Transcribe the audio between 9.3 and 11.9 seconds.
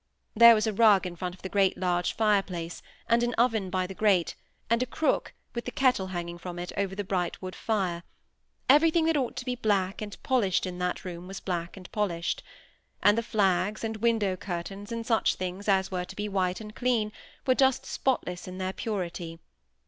to be black and polished in that room was black and